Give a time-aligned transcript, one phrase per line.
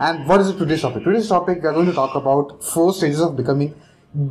[0.00, 1.04] And what is it today's topic?
[1.04, 3.74] Today's topic, we are going to talk about four stages of becoming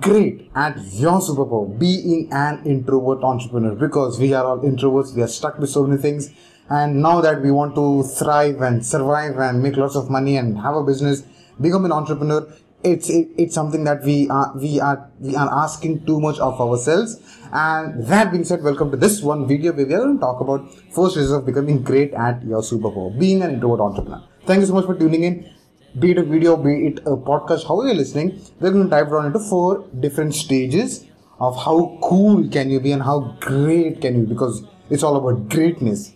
[0.00, 3.74] great at your superpower, being an introvert entrepreneur.
[3.74, 6.30] Because we are all introverts, we are stuck with so many things.
[6.70, 10.58] And now that we want to thrive and survive and make lots of money and
[10.58, 11.24] have a business,
[11.60, 12.50] become an entrepreneur,
[12.82, 16.60] it's it, it's something that we are we are we are asking too much of
[16.60, 17.20] ourselves.
[17.52, 20.40] And that being said, welcome to this one video where we are going to talk
[20.40, 24.22] about four stages of becoming great at your superpower, being an introvert entrepreneur.
[24.44, 25.50] Thank you so much for tuning in
[25.98, 29.10] be it a video, be it a podcast, however you're listening, we're going to dive
[29.10, 31.06] down into four different stages
[31.40, 35.48] of how cool can you be and how great can you because it's all about
[35.48, 36.12] greatness.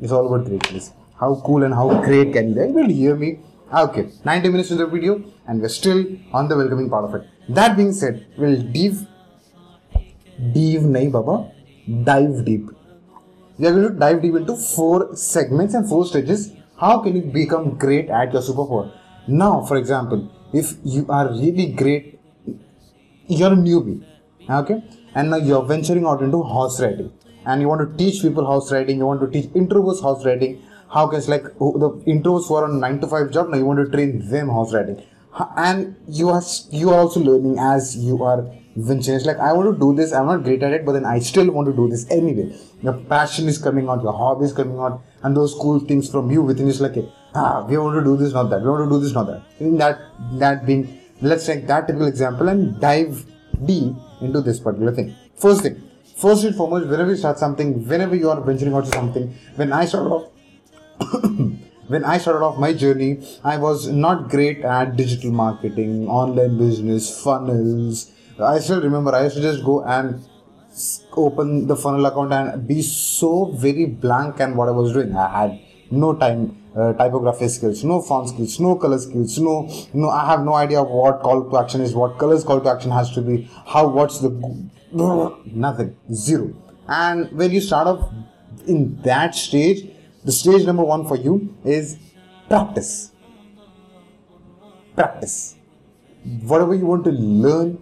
[0.00, 0.92] It's all about greatness.
[1.20, 2.72] How cool and how great can you be?
[2.72, 3.40] Will hear me?
[3.72, 7.28] Okay, 90 minutes into the video and we're still on the welcoming part of it.
[7.50, 9.06] That being said, we'll dive
[10.52, 11.52] deep nahi baba,
[12.04, 12.70] dive deep.
[13.58, 17.22] We are going to dive deep into four segments and four stages how can you
[17.22, 18.92] become great at your superpower?
[19.26, 22.20] Now, for example, if you are really great,
[23.26, 24.04] you're a newbie,
[24.48, 24.82] okay,
[25.14, 27.12] and now you're venturing out into horse riding,
[27.44, 30.62] and you want to teach people horse riding, you want to teach introverts horse riding.
[30.90, 33.78] How can like the introverts who are on nine to five job now you want
[33.84, 35.02] to train them horse riding,
[35.56, 39.22] and you are you are also learning as you are venturing.
[39.24, 41.50] Like I want to do this, I'm not great at it, but then I still
[41.50, 42.56] want to do this anyway.
[42.80, 46.30] Your passion is coming out, your hobby is coming out, and those cool things from
[46.30, 46.96] you within is like,
[47.34, 48.62] ah, we want to do this, not that.
[48.62, 49.42] We want to do this, not that.
[49.60, 50.00] In that
[50.38, 53.26] that being, let's take that typical example and dive
[53.66, 55.14] deep into this particular thing.
[55.36, 55.82] First thing,
[56.16, 59.72] first and foremost, whenever you start something, whenever you are venturing out to something, when
[59.72, 60.32] I started off.
[61.88, 67.22] when I started off my journey, I was not great at digital marketing, online business,
[67.22, 68.12] funnels.
[68.38, 70.22] I still remember I used to just go and
[71.16, 75.16] open the funnel account and be so very blank and what I was doing.
[75.16, 80.10] I had no time uh, typography skills, no font skills, no color skills, no no.
[80.10, 83.10] I have no idea what call to action is, what colors call to action has
[83.12, 84.30] to be, how what's the
[85.46, 86.54] nothing, zero.
[86.86, 88.12] And when you start off
[88.66, 89.90] in that stage,
[90.28, 91.96] the stage number one for you is
[92.48, 93.12] practice.
[94.94, 95.56] Practice.
[96.42, 97.78] Whatever you want to learn,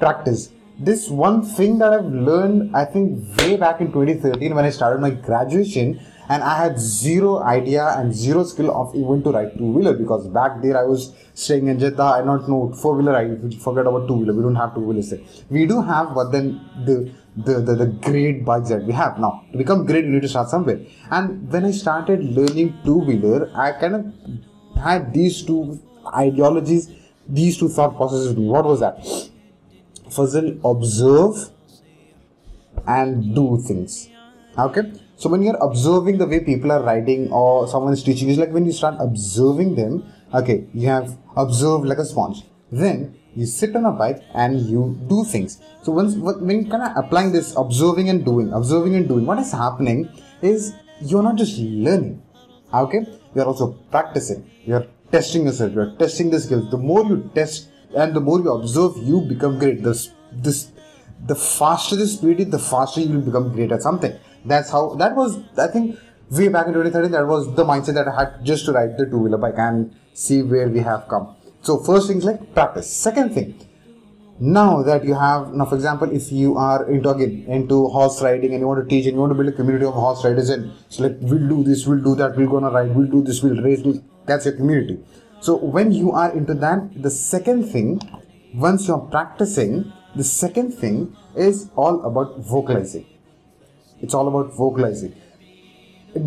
[0.00, 4.70] practice this one thing that I've learned, I think, way back in 2013 when I
[4.70, 9.56] started my graduation, and I had zero idea and zero skill of even to ride
[9.58, 12.02] two wheeler because back there I was staying in Jeddah.
[12.02, 13.16] I don't know four wheeler.
[13.16, 14.34] I forget about two wheeler.
[14.34, 15.14] We don't have two wheelers.
[15.50, 19.44] We do have, but then the the, the, the great bikes that we have now
[19.52, 23.72] to become great you need to start somewhere and when i started learning two-wheeler i
[23.72, 25.78] kind of had these two
[26.14, 26.88] ideologies
[27.28, 29.04] these two thought processes what was that
[30.10, 31.50] Fazil observe
[32.86, 34.08] and do things.
[34.58, 38.38] Okay, so when you're observing the way people are riding or someone is teaching, it's
[38.38, 40.04] like when you start observing them.
[40.32, 42.42] Okay, you have observed like a sponge.
[42.72, 45.60] Then you sit on a bike and you do things.
[45.82, 49.38] So once when you kind of applying this observing and doing, observing and doing, what
[49.38, 50.08] is happening
[50.40, 52.22] is you're not just learning.
[52.72, 54.50] Okay, you're also practicing.
[54.64, 55.74] You're testing yourself.
[55.74, 56.70] You're testing the skills.
[56.70, 60.70] The more you test and the more you observe you become great this this
[61.26, 64.94] the faster the speed is the faster you will become great at something that's how
[64.94, 65.98] that was i think
[66.30, 69.06] way back in 2013 that was the mindset that i had just to ride the
[69.06, 71.36] two-wheeler bike and see where we have come.
[71.60, 72.90] So first things like practice.
[72.90, 73.60] Second thing
[74.38, 78.52] now that you have now for example if you are into again into horse riding
[78.52, 80.50] and you want to teach and you want to build a community of horse riders
[80.50, 83.42] and so like we'll do this we'll do that we're gonna ride we'll do this
[83.42, 83.82] we'll race
[84.26, 84.98] that's your community.
[85.40, 88.00] So when you are into that, the second thing,
[88.54, 93.06] once you're practicing, the second thing is all about vocalizing.
[94.00, 95.14] It's all about vocalizing.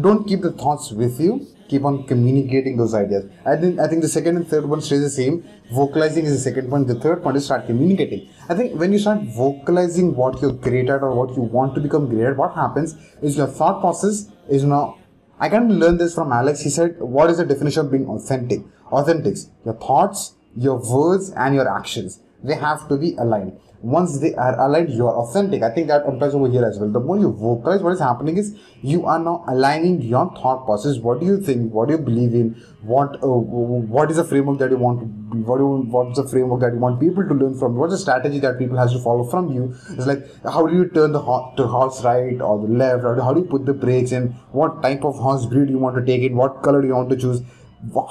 [0.02, 1.48] Don't keep the thoughts with you.
[1.68, 3.26] Keep on communicating those ideas.
[3.46, 5.44] I think I think the second and third one stays the same.
[5.72, 6.88] Vocalizing is the second point.
[6.88, 8.30] The third point is start communicating.
[8.50, 11.82] I think when you start vocalizing what you're great at or what you want to
[11.82, 15.00] become great at, what happens is your thought process is now
[15.42, 16.60] I can learn this from Alex.
[16.60, 18.60] He said, What is the definition of being authentic?
[18.92, 22.20] Authentics, your thoughts, your words, and your actions.
[22.44, 23.58] They have to be aligned.
[23.82, 25.64] Once they are aligned, you are authentic.
[25.64, 26.90] I think that applies over here as well.
[26.90, 30.98] The more you vocalize, what is happening is you are now aligning your thought process.
[30.98, 31.72] What do you think?
[31.72, 32.56] What do you believe in?
[32.82, 35.04] What uh, what is the framework that you want?
[35.48, 37.76] What you, what's the framework that you want people to learn from?
[37.76, 39.74] What's the strategy that people has to follow from you?
[39.92, 43.06] It's like how do you turn the horse to horse right or the left?
[43.06, 44.32] Or how do you put the brakes in?
[44.52, 46.36] What type of horse breed you want to take in?
[46.36, 47.42] What color do you want to choose?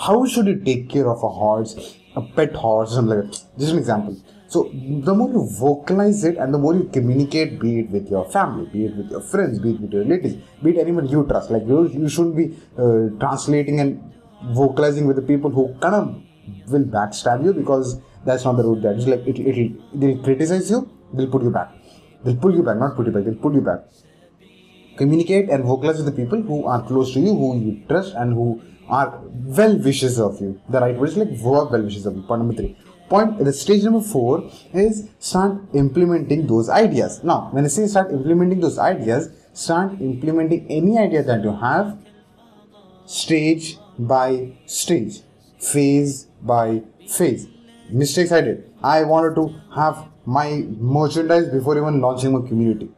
[0.00, 3.58] how should you take care of a horse, a pet horse, something like that?
[3.58, 4.16] Just an example.
[4.48, 8.24] So the more you vocalize it and the more you communicate, be it with your
[8.30, 11.26] family, be it with your friends, be it with your relatives, be it anyone you
[11.26, 11.50] trust.
[11.50, 14.02] Like you, you shouldn't be uh, translating and
[14.54, 16.22] vocalizing with the people who kind of
[16.72, 20.70] will backstab you because that's not the route that is like it, it'll they'll criticize
[20.70, 21.70] you, they'll put you back.
[22.24, 23.80] They'll pull you back, not put you back, they'll pull you back.
[24.96, 28.32] Communicate and vocalize with the people who are close to you, who you trust and
[28.32, 29.20] who are
[29.58, 30.58] well wishes of you.
[30.70, 32.22] The right word is like well wishes of you.
[32.22, 32.76] Point number three.
[33.08, 37.24] Point the stage number four is start implementing those ideas.
[37.24, 41.98] Now, when I say start implementing those ideas, start implementing any idea that you have
[43.06, 45.22] stage by stage,
[45.58, 47.48] phase by phase.
[47.90, 48.70] Mistakes I did.
[48.82, 52.90] I wanted to have my merchandise before even launching my community.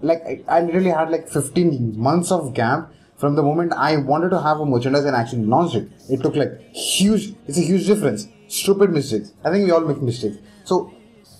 [0.00, 4.30] Like I, I literally had like 15 months of gap from the moment I wanted
[4.30, 5.88] to have a merchandise and actually launched it.
[6.08, 7.34] It took like huge.
[7.46, 8.28] It's a huge difference.
[8.48, 9.32] Stupid mistakes.
[9.44, 10.36] I think we all make mistakes.
[10.64, 10.92] So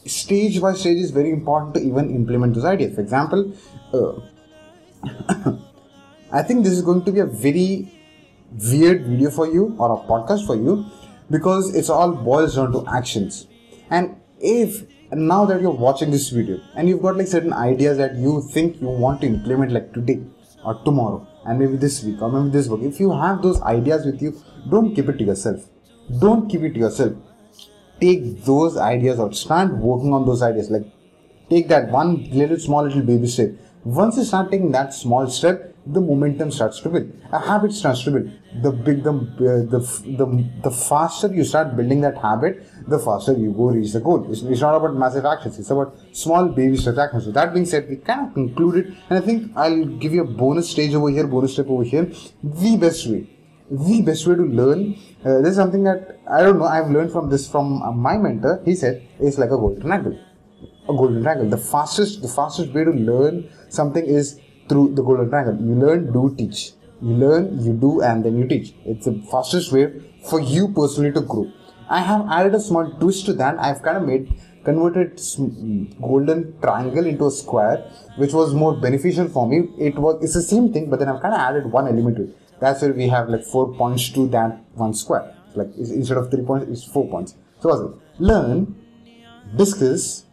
[0.07, 2.95] stage by stage is very important to even implement those ideas.
[2.95, 3.53] For example,
[3.93, 4.13] uh,
[6.33, 7.93] I think this is going to be a very
[8.53, 10.87] weird video for you or a podcast for you
[11.31, 13.47] because it's all boils down to actions.
[13.91, 18.17] And if now that you're watching this video and you've got like certain ideas that
[18.17, 20.21] you think you want to implement like today
[20.65, 24.05] or tomorrow and maybe this week or maybe this week, if you have those ideas
[24.05, 24.41] with you,
[24.71, 25.65] don't keep it to yourself.
[26.21, 27.13] Don't keep it to yourself.
[28.01, 29.35] Take those ideas out.
[29.35, 30.71] Start working on those ideas.
[30.71, 30.87] Like
[31.49, 33.51] take that one little small little baby step.
[33.87, 37.09] Once you start taking that small step, the momentum starts to build.
[37.31, 38.33] A habit starts to build.
[38.61, 39.79] The big, the, uh, the,
[40.19, 44.29] the, the faster you start building that habit, the faster you go reach the goal.
[44.29, 45.61] It's, it's not about massive actions.
[45.61, 47.27] It's about small baby step actions.
[47.27, 50.27] So that being said, we kind of concluded, and I think I'll give you a
[50.27, 52.11] bonus stage over here, bonus step over here.
[52.43, 53.31] The best way,
[53.71, 54.99] the best way to learn.
[55.25, 56.65] Uh, this is something that I don't know.
[56.65, 58.63] I've learned from this from uh, my mentor.
[58.65, 60.19] He said it's like a golden triangle.
[60.89, 61.49] A golden triangle.
[61.49, 65.55] The fastest, the fastest way to learn something is through the golden triangle.
[65.55, 66.73] You learn, do, teach.
[67.03, 68.75] You learn, you do, and then you teach.
[68.85, 69.93] It's the fastest way
[70.29, 71.51] for you personally to grow.
[71.89, 73.59] I have added a small twist to that.
[73.59, 74.33] I've kind of made
[74.65, 75.21] converted
[76.01, 77.79] golden triangle into a square,
[78.17, 79.69] which was more beneficial for me.
[79.79, 82.23] It was it's the same thing, but then I've kind of added one element to
[82.25, 82.61] it.
[82.61, 85.35] That's where we have like four points to that one square.
[85.55, 87.37] Like instead of three points, it's four points.
[87.61, 88.23] So what's it?
[88.23, 88.75] Learn,
[89.57, 90.26] discuss,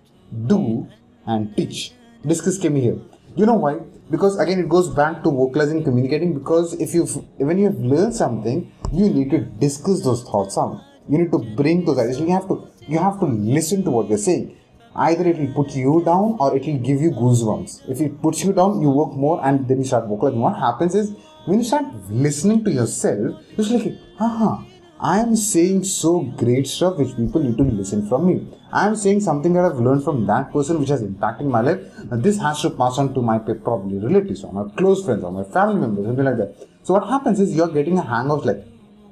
[0.48, 0.88] do,
[1.26, 1.94] and teach.
[2.26, 2.98] Discuss came here.
[3.36, 3.80] You know why?
[4.10, 6.34] Because again, it goes back to vocalizing, communicating.
[6.34, 7.06] Because if you,
[7.38, 10.82] when you have learned something, you need to discuss those thoughts out.
[11.10, 12.20] You need to bring those ideas.
[12.20, 14.58] You have to, you have to listen to what they're saying.
[14.96, 17.90] Either it will put you down or it will give you goosebumps.
[17.90, 20.40] If it puts you down, you work more and then you start vocalizing.
[20.40, 21.16] What happens is
[21.46, 24.64] when you start listening to yourself, it's like, aha,
[25.04, 28.48] I am saying so great stuff which people need to listen from me.
[28.72, 31.82] I am saying something that I've learned from that person which has impacted my life.
[32.10, 35.32] Now this has to pass on to my probably relatives or my close friends or
[35.34, 36.56] my family members, something like that.
[36.84, 38.64] So what happens is you're getting a hang of like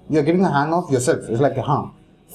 [0.09, 1.27] you're getting a hang of yourself.
[1.27, 1.87] It's like huh,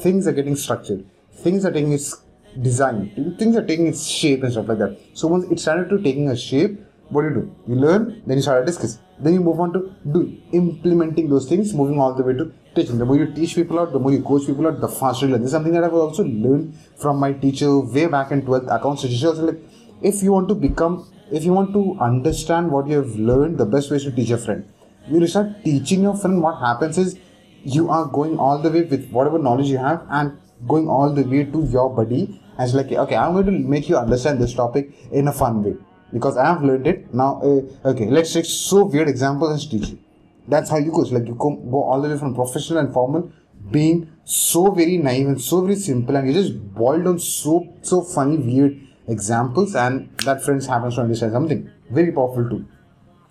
[0.03, 1.07] things are getting structured,
[1.37, 2.15] things are taking its
[2.61, 5.01] design, things are taking its shape and stuff like that.
[5.15, 7.57] So once it started to taking a shape, what do you do?
[7.69, 8.99] You learn, then you start to discuss.
[9.19, 12.99] Then you move on to do implementing those things, moving all the way to teaching.
[12.99, 15.33] The more you teach people out, the more you coach people out, the faster you
[15.33, 15.41] learn.
[15.41, 19.03] This is something that I've also learned from my teacher way back in 12th accounts.
[19.03, 19.61] So she also like,
[20.03, 23.67] if you want to become, if you want to understand what you have learned, the
[23.67, 24.65] best way is to teach a friend.
[25.09, 27.19] When you start teaching your friend, what happens is
[27.65, 31.25] you are going all the way with whatever knowledge you have and going all the
[31.25, 34.55] way to your buddy and it's like, okay, I'm going to make you understand this
[34.55, 35.77] topic in a fun way
[36.13, 37.13] because I have learned it.
[37.13, 40.03] Now, uh, okay, let's take so weird examples as teaching.
[40.49, 40.93] That's how you.
[40.93, 43.31] So like you go, go all the way from professional and formal,
[43.71, 48.03] being so very naive and so very simple, and you just boiled on so so
[48.03, 52.67] funny, weird examples, and that friends happens to understand something very powerful too.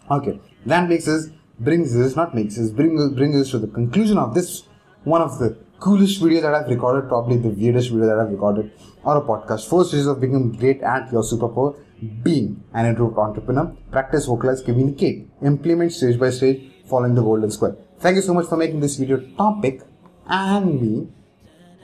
[0.09, 1.29] Okay, that makes us
[1.59, 4.63] brings us not makes us brings us brings us to the conclusion of this
[5.05, 8.71] one of the coolest video that I've recorded, probably the weirdest video that I've recorded,
[9.03, 9.69] or a podcast.
[9.69, 11.77] First is of becoming great at your superpower,
[12.23, 17.75] being an introvert entrepreneur, practice, vocalize, communicate, implement stage by stage, following the golden square.
[17.99, 19.81] Thank you so much for making this video topic
[20.27, 21.07] and me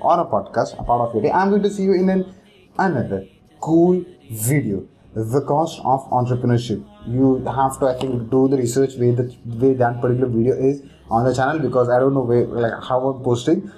[0.02, 1.32] on a podcast, a part of your day.
[1.32, 2.34] I'm going to see you in an,
[2.78, 3.28] another
[3.60, 4.88] cool video.
[5.14, 6.86] The cost of entrepreneurship.
[7.06, 10.84] You have to, I think, do the research where the way that particular video is
[11.10, 13.70] on the channel because I don't know where, like, how I'm posting.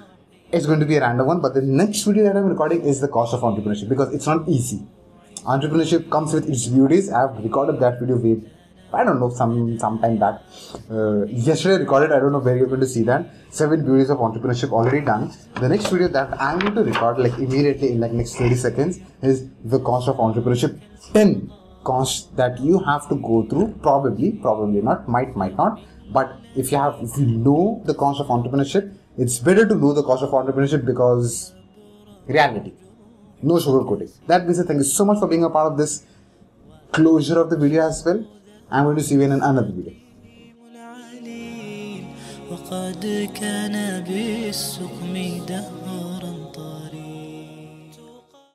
[0.52, 3.00] It's going to be a random one, but the next video that I'm recording is
[3.00, 4.86] the cost of entrepreneurship because it's not easy.
[5.38, 7.10] Entrepreneurship comes with its beauties.
[7.10, 8.40] I've recorded that video way
[8.94, 10.40] I don't know some some time back.
[10.90, 12.12] Uh, yesterday I recorded.
[12.12, 13.26] I don't know where you're going to see that.
[13.50, 15.32] Seven beauties of entrepreneurship already done.
[15.60, 19.00] The next video that I'm going to record like immediately in like next 30 seconds
[19.22, 20.80] is the cost of entrepreneurship.
[21.12, 21.52] 10
[21.84, 23.74] costs that you have to go through.
[23.82, 25.08] Probably, probably not.
[25.08, 25.80] Might, might not.
[26.12, 29.92] But if you have, if you know the cost of entrepreneurship, it's better to know
[29.92, 31.54] the cost of entrepreneurship because
[32.26, 32.72] reality.
[33.42, 34.10] No sugarcoating.
[34.26, 36.04] That said, thank you so much for being a part of this
[36.92, 38.26] closure of the video as well.
[38.74, 39.94] I'm going to see you in another video.
[42.50, 45.14] وقد كان بالسقم
[45.48, 45.83] دهرا